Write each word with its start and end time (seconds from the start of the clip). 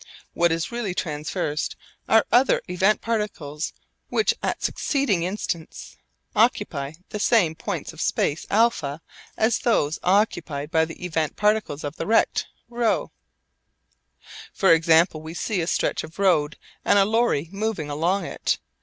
What 0.33 0.51
is 0.51 0.71
really 0.71 0.95
traversed 0.95 1.75
are 2.09 2.25
other 2.31 2.63
event 2.67 3.01
particles 3.01 3.71
which 4.09 4.33
at 4.41 4.63
succeeding 4.63 5.21
instants 5.21 5.95
occupy 6.35 6.93
the 7.09 7.19
same 7.19 7.53
points 7.53 7.93
of 7.93 8.01
space 8.01 8.47
α 8.47 8.99
as 9.37 9.59
those 9.59 9.99
occupied 10.01 10.71
by 10.71 10.85
the 10.85 11.05
event 11.05 11.35
particles 11.35 11.83
of 11.83 11.97
the 11.97 12.07
rect 12.07 12.47
ρ. 12.67 13.11
For 14.51 14.73
example, 14.73 15.21
we 15.21 15.35
see 15.35 15.61
a 15.61 15.67
stretch 15.67 16.03
of 16.03 16.17
road 16.17 16.57
and 16.83 16.97
a 16.97 17.05
lorry 17.05 17.47
moving 17.51 17.91
along 17.91 18.25
it. 18.25 18.57